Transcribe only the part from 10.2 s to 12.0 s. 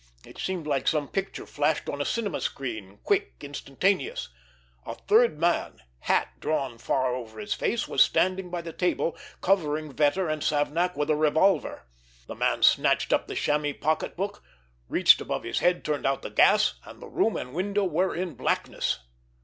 and Savnak with a revolver.